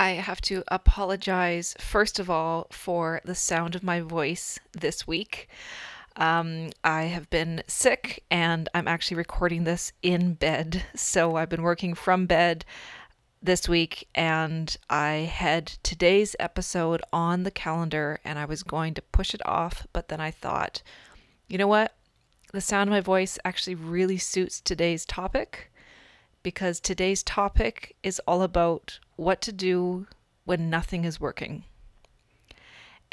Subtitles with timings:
[0.00, 5.50] I have to apologize, first of all, for the sound of my voice this week.
[6.16, 10.86] Um, I have been sick and I'm actually recording this in bed.
[10.96, 12.64] So I've been working from bed
[13.42, 19.02] this week and I had today's episode on the calendar and I was going to
[19.02, 20.80] push it off, but then I thought,
[21.46, 21.94] you know what?
[22.54, 25.70] The sound of my voice actually really suits today's topic
[26.42, 30.06] because today's topic is all about what to do
[30.44, 31.64] when nothing is working.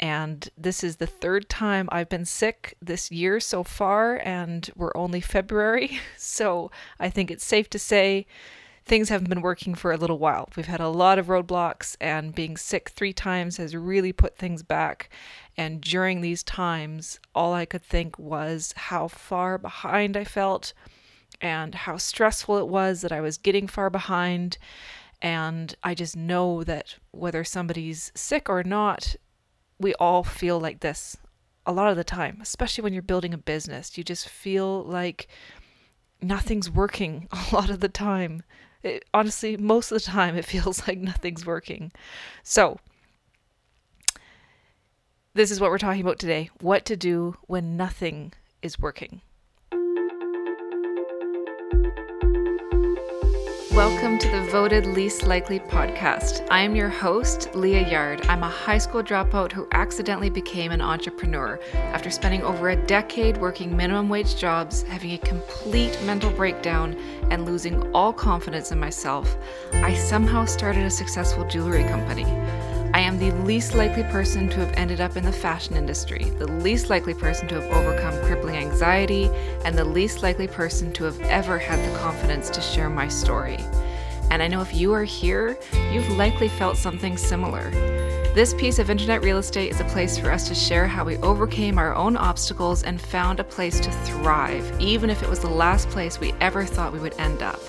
[0.00, 4.96] And this is the third time I've been sick this year so far, and we're
[4.96, 6.00] only February.
[6.16, 6.70] So
[7.00, 8.26] I think it's safe to say
[8.84, 10.48] things haven't been working for a little while.
[10.56, 14.62] We've had a lot of roadblocks, and being sick three times has really put things
[14.62, 15.10] back.
[15.56, 20.72] And during these times, all I could think was how far behind I felt
[21.40, 24.58] and how stressful it was that I was getting far behind.
[25.20, 29.16] And I just know that whether somebody's sick or not,
[29.78, 31.16] we all feel like this
[31.66, 33.98] a lot of the time, especially when you're building a business.
[33.98, 35.28] You just feel like
[36.22, 38.42] nothing's working a lot of the time.
[38.82, 41.92] It, honestly, most of the time, it feels like nothing's working.
[42.42, 42.78] So,
[45.34, 49.20] this is what we're talking about today what to do when nothing is working.
[53.78, 56.44] Welcome to the Voted Least Likely podcast.
[56.50, 58.26] I am your host, Leah Yard.
[58.26, 61.60] I'm a high school dropout who accidentally became an entrepreneur.
[61.74, 66.96] After spending over a decade working minimum wage jobs, having a complete mental breakdown,
[67.30, 69.36] and losing all confidence in myself,
[69.72, 72.24] I somehow started a successful jewelry company.
[72.98, 76.48] I am the least likely person to have ended up in the fashion industry, the
[76.48, 79.30] least likely person to have overcome crippling anxiety,
[79.64, 83.58] and the least likely person to have ever had the confidence to share my story.
[84.32, 85.56] And I know if you are here,
[85.92, 87.70] you've likely felt something similar.
[88.34, 91.18] This piece of internet real estate is a place for us to share how we
[91.18, 95.48] overcame our own obstacles and found a place to thrive, even if it was the
[95.48, 97.60] last place we ever thought we would end up.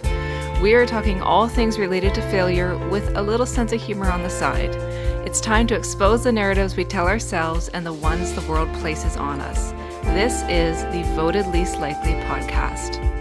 [0.61, 4.23] We are talking all things related to failure with a little sense of humor on
[4.23, 4.75] the side.
[5.25, 9.15] It's time to expose the narratives we tell ourselves and the ones the world places
[9.15, 9.71] on us.
[10.03, 13.18] This is the Voted Least Likely podcast.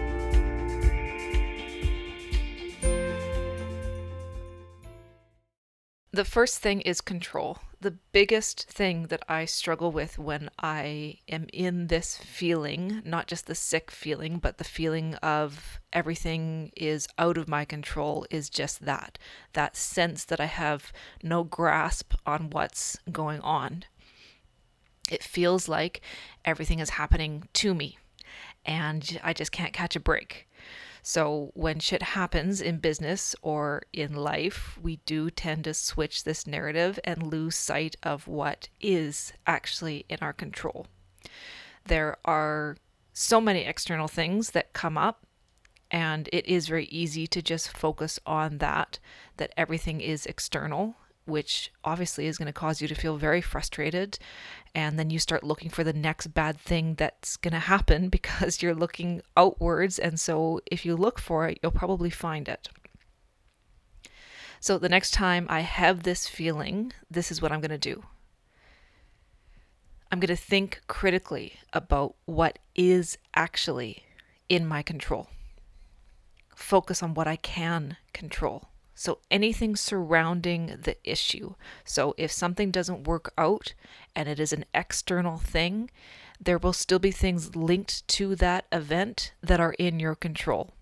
[6.19, 7.61] The first thing is control.
[7.81, 13.47] The biggest thing that I struggle with when I am in this feeling, not just
[13.47, 18.85] the sick feeling, but the feeling of everything is out of my control, is just
[18.85, 19.17] that.
[19.53, 20.93] That sense that I have
[21.23, 23.85] no grasp on what's going on.
[25.09, 26.01] It feels like
[26.45, 27.97] everything is happening to me
[28.67, 30.49] and I just can't catch a break.
[31.03, 36.47] So, when shit happens in business or in life, we do tend to switch this
[36.47, 40.87] narrative and lose sight of what is actually in our control.
[41.87, 42.77] There are
[43.13, 45.27] so many external things that come up,
[45.91, 48.99] and it is very easy to just focus on that,
[49.39, 50.97] that everything is external
[51.29, 54.19] which obviously is going to cause you to feel very frustrated.
[54.75, 58.63] And then you start looking for the next bad thing that's going to happen because
[58.63, 59.99] you're looking outwards.
[59.99, 62.69] And so if you look for it, you'll probably find it.
[64.61, 68.03] So the next time I have this feeling, this is what I'm going to do.
[70.11, 74.05] I'm going to think critically about what is actually
[74.49, 75.29] in my control.
[76.57, 78.68] Focus on what I can control.
[78.99, 81.55] So anything surrounding the issue.
[81.85, 83.75] So if something doesn't work out
[84.17, 85.89] and it is an external thing,
[86.41, 90.73] there will still be things linked to that event that are in your control.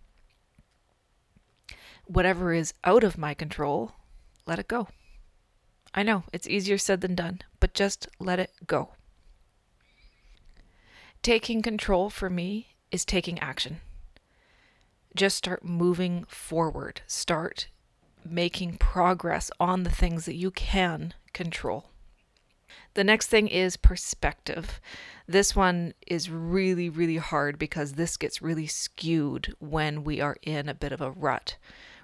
[2.07, 3.93] Whatever is out of my control,
[4.47, 4.89] let it go.
[5.93, 8.93] I know it's easier said than done, but just let it go.
[11.21, 13.83] Taking control for me is taking action.
[15.15, 17.03] Just start moving forward.
[17.07, 17.69] Start
[18.31, 21.91] making progress on the things that you can control.
[22.95, 24.81] The next thing is perspective.
[25.27, 30.69] This one is really, really hard because this gets really skewed when we are in
[30.69, 31.57] a bit of a rut.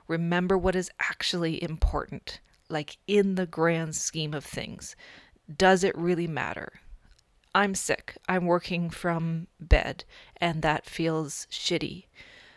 [0.07, 4.95] Remember what is actually important, like in the grand scheme of things.
[5.55, 6.73] Does it really matter?
[7.55, 8.17] I'm sick.
[8.29, 10.05] I'm working from bed,
[10.39, 12.07] and that feels shitty.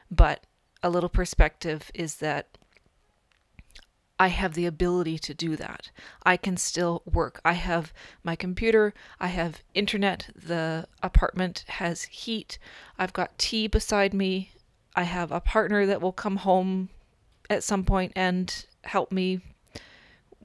[0.09, 0.45] But
[0.81, 2.57] a little perspective is that
[4.19, 5.91] I have the ability to do that.
[6.23, 7.41] I can still work.
[7.44, 12.57] I have my computer, I have internet, the apartment has heat,
[12.97, 14.51] I've got tea beside me,
[14.95, 16.89] I have a partner that will come home
[17.50, 19.41] at some point and help me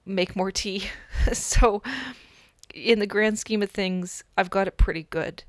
[0.04, 0.84] make more tea.
[1.32, 1.82] so,
[2.74, 5.44] in the grand scheme of things, I've got it pretty good.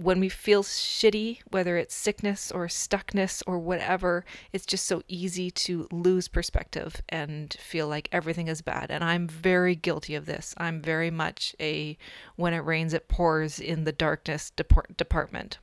[0.00, 5.50] When we feel shitty, whether it's sickness or stuckness or whatever, it's just so easy
[5.50, 8.90] to lose perspective and feel like everything is bad.
[8.90, 10.54] And I'm very guilty of this.
[10.56, 11.98] I'm very much a
[12.36, 15.58] when it rains, it pours in the darkness depart- department.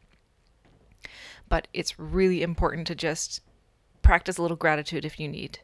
[1.50, 3.42] But it's really important to just
[4.04, 5.62] practice a little gratitude if you need.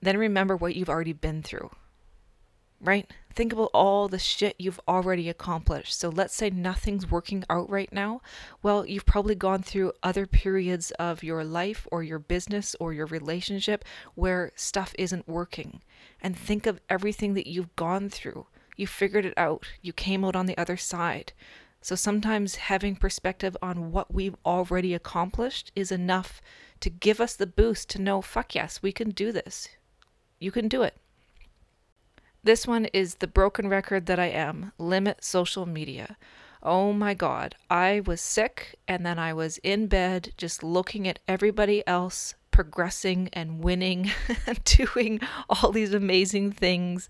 [0.00, 1.70] Then remember what you've already been through
[2.82, 3.10] right?
[3.34, 5.98] Think about all the shit you've already accomplished.
[5.98, 8.20] So let's say nothing's working out right now.
[8.62, 13.06] Well, you've probably gone through other periods of your life or your business or your
[13.06, 13.84] relationship
[14.14, 15.80] where stuff isn't working.
[16.20, 18.46] And think of everything that you've gone through.
[18.76, 19.66] You figured it out.
[19.80, 21.32] You came out on the other side.
[21.80, 26.40] So sometimes having perspective on what we've already accomplished is enough
[26.80, 29.68] to give us the boost to know, fuck yes, we can do this.
[30.38, 30.96] You can do it.
[32.44, 36.16] This one is the broken record that I am limit social media.
[36.60, 37.54] Oh my God.
[37.70, 43.28] I was sick and then I was in bed just looking at everybody else progressing
[43.32, 44.10] and winning
[44.46, 47.08] and doing all these amazing things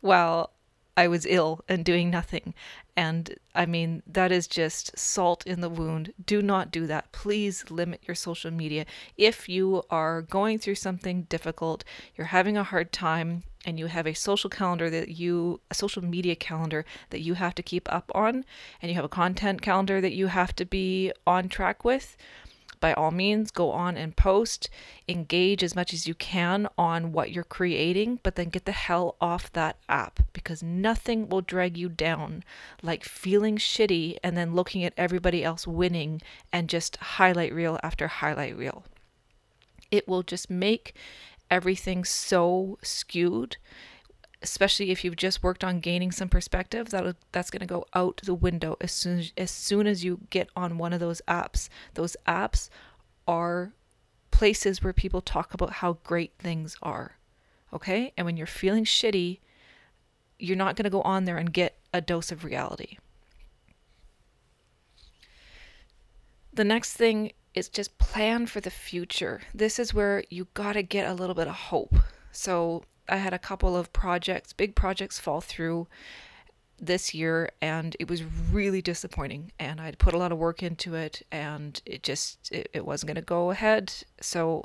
[0.00, 0.52] while
[0.96, 2.54] I was ill and doing nothing.
[2.96, 6.12] And I mean, that is just salt in the wound.
[6.24, 7.12] Do not do that.
[7.12, 8.84] Please limit your social media.
[9.16, 11.84] If you are going through something difficult,
[12.14, 16.04] you're having a hard time, and you have a social calendar that you, a social
[16.04, 18.44] media calendar that you have to keep up on,
[18.80, 22.16] and you have a content calendar that you have to be on track with,
[22.82, 24.68] by all means, go on and post,
[25.08, 29.14] engage as much as you can on what you're creating, but then get the hell
[29.20, 32.42] off that app because nothing will drag you down
[32.82, 36.20] like feeling shitty and then looking at everybody else winning
[36.52, 38.82] and just highlight reel after highlight reel.
[39.92, 40.96] It will just make
[41.52, 43.56] everything so skewed
[44.42, 48.20] especially if you've just worked on gaining some perspective that that's going to go out
[48.24, 51.68] the window as soon as, as soon as you get on one of those apps.
[51.94, 52.68] Those apps
[53.28, 53.72] are
[54.32, 57.18] places where people talk about how great things are
[57.72, 58.12] okay?
[58.16, 59.38] And when you're feeling shitty
[60.38, 62.98] you're not going to go on there and get a dose of reality.
[66.52, 69.40] The next thing is just plan for the future.
[69.54, 71.94] This is where you got to get a little bit of hope.
[72.30, 75.86] So I had a couple of projects, big projects fall through
[76.78, 80.96] this year and it was really disappointing and I'd put a lot of work into
[80.96, 83.92] it and it just it, it wasn't going to go ahead.
[84.20, 84.64] So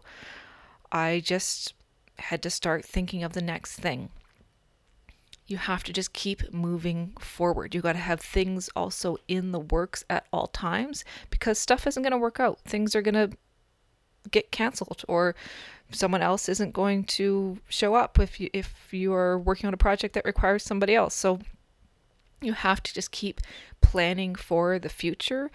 [0.92, 1.74] I just
[2.18, 4.10] had to start thinking of the next thing
[5.48, 9.60] you have to just keep moving forward you got to have things also in the
[9.60, 13.30] works at all times because stuff isn't going to work out things are going to
[14.30, 15.36] get canceled or
[15.92, 19.78] someone else isn't going to show up if you if you are working on a
[19.78, 21.14] project that requires somebody else.
[21.14, 21.40] So
[22.42, 23.42] you have to just keep
[23.82, 25.50] planning for the future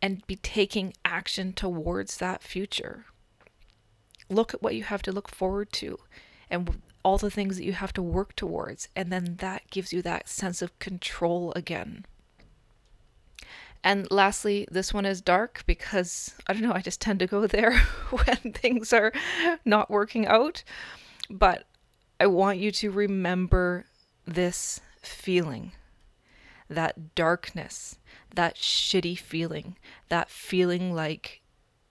[0.00, 3.06] and be taking action towards that future.
[4.30, 5.98] Look at what you have to look forward to
[6.50, 10.02] and all the things that you have to work towards and then that gives you
[10.02, 12.04] that sense of control again.
[13.84, 17.46] And lastly, this one is dark because I don't know, I just tend to go
[17.46, 17.78] there
[18.10, 19.12] when things are
[19.64, 20.64] not working out.
[21.30, 21.66] But
[22.18, 23.86] I want you to remember
[24.26, 25.72] this feeling
[26.70, 27.98] that darkness,
[28.34, 29.76] that shitty feeling,
[30.08, 31.40] that feeling like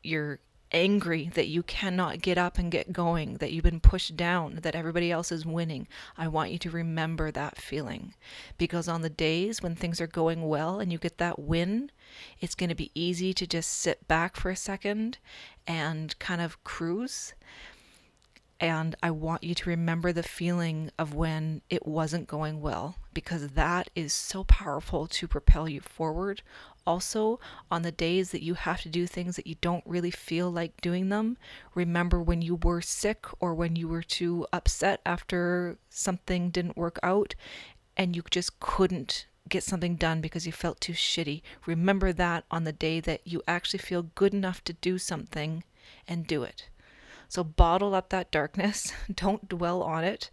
[0.03, 0.39] you're
[0.71, 4.75] angry that you cannot get up and get going, that you've been pushed down, that
[4.75, 5.87] everybody else is winning.
[6.17, 8.13] I want you to remember that feeling
[8.57, 11.91] because on the days when things are going well and you get that win,
[12.39, 15.17] it's going to be easy to just sit back for a second
[15.65, 17.33] and kind of cruise.
[18.59, 23.49] And I want you to remember the feeling of when it wasn't going well because
[23.49, 26.41] that is so powerful to propel you forward
[26.87, 27.39] also,
[27.69, 30.79] on the days that you have to do things that you don't really feel like
[30.79, 31.37] doing them,
[31.75, 36.97] remember when you were sick or when you were too upset after something didn't work
[37.03, 37.35] out
[37.97, 41.41] and you just couldn't get something done because you felt too shitty.
[41.65, 45.65] Remember that on the day that you actually feel good enough to do something
[46.07, 46.69] and do it.
[47.27, 50.29] So bottle up that darkness, don't dwell on it,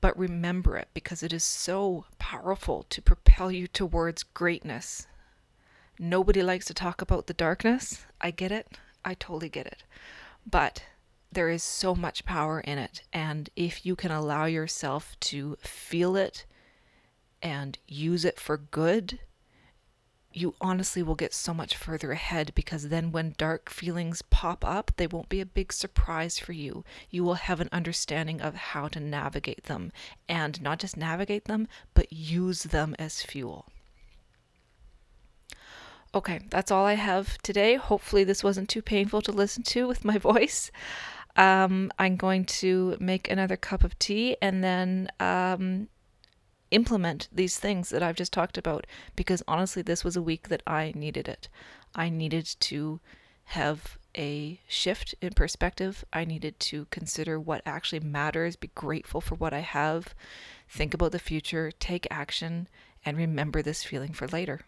[0.00, 5.08] but remember it because it is so powerful to propel you towards greatness
[6.02, 8.06] Nobody likes to talk about the darkness.
[8.22, 8.78] I get it.
[9.04, 9.82] I totally get it.
[10.50, 10.84] But
[11.30, 13.02] there is so much power in it.
[13.12, 16.46] And if you can allow yourself to feel it
[17.42, 19.18] and use it for good,
[20.32, 24.92] you honestly will get so much further ahead because then when dark feelings pop up,
[24.96, 26.82] they won't be a big surprise for you.
[27.10, 29.92] You will have an understanding of how to navigate them
[30.30, 33.66] and not just navigate them, but use them as fuel.
[36.12, 37.76] Okay, that's all I have today.
[37.76, 40.72] Hopefully, this wasn't too painful to listen to with my voice.
[41.36, 45.88] Um, I'm going to make another cup of tea and then um,
[46.72, 50.62] implement these things that I've just talked about because honestly, this was a week that
[50.66, 51.48] I needed it.
[51.94, 52.98] I needed to
[53.44, 56.04] have a shift in perspective.
[56.12, 60.14] I needed to consider what actually matters, be grateful for what I have,
[60.68, 62.68] think about the future, take action,
[63.04, 64.62] and remember this feeling for later.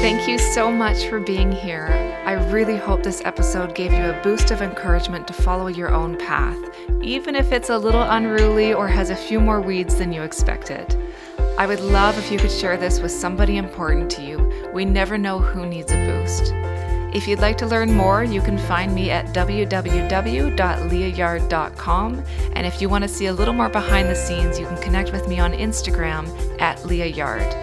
[0.00, 1.88] Thank you so much for being here.
[2.24, 6.16] I really hope this episode gave you a boost of encouragement to follow your own
[6.16, 6.56] path,
[7.02, 10.96] even if it's a little unruly or has a few more weeds than you expected.
[11.58, 14.70] I would love if you could share this with somebody important to you.
[14.72, 16.54] We never know who needs a boost.
[17.14, 22.24] If you'd like to learn more, you can find me at www.leahyard.com.
[22.54, 25.12] And if you want to see a little more behind the scenes, you can connect
[25.12, 27.54] with me on Instagram at Leah Yard.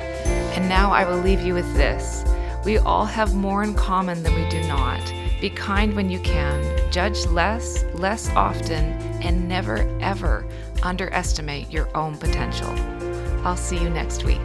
[0.58, 2.26] And now I will leave you with this.
[2.66, 5.14] We all have more in common than we do not.
[5.40, 8.86] Be kind when you can, judge less, less often,
[9.22, 10.48] and never, ever
[10.82, 12.72] underestimate your own potential.
[13.46, 14.42] I'll see you next week.